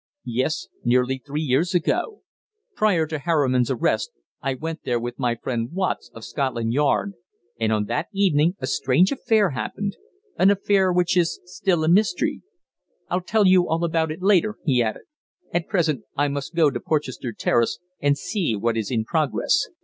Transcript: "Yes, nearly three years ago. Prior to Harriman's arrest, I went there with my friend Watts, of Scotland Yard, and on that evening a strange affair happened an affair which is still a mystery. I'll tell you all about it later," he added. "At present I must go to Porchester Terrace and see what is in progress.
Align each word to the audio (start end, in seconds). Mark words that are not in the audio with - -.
"Yes, 0.25 0.67
nearly 0.83 1.19
three 1.23 1.43
years 1.43 1.75
ago. 1.75 2.21
Prior 2.75 3.05
to 3.05 3.19
Harriman's 3.19 3.69
arrest, 3.69 4.09
I 4.41 4.55
went 4.55 4.81
there 4.83 4.99
with 4.99 5.19
my 5.19 5.35
friend 5.35 5.69
Watts, 5.73 6.09
of 6.15 6.25
Scotland 6.25 6.73
Yard, 6.73 7.13
and 7.59 7.71
on 7.71 7.85
that 7.85 8.07
evening 8.11 8.55
a 8.59 8.65
strange 8.65 9.11
affair 9.11 9.51
happened 9.51 9.97
an 10.39 10.49
affair 10.49 10.91
which 10.91 11.15
is 11.15 11.39
still 11.45 11.83
a 11.83 11.87
mystery. 11.87 12.41
I'll 13.09 13.21
tell 13.21 13.45
you 13.45 13.69
all 13.69 13.83
about 13.83 14.09
it 14.11 14.23
later," 14.23 14.55
he 14.65 14.81
added. 14.81 15.03
"At 15.53 15.67
present 15.67 16.03
I 16.15 16.29
must 16.29 16.55
go 16.55 16.71
to 16.71 16.79
Porchester 16.79 17.31
Terrace 17.31 17.77
and 17.99 18.17
see 18.17 18.55
what 18.55 18.75
is 18.75 18.89
in 18.89 19.05
progress. 19.05 19.67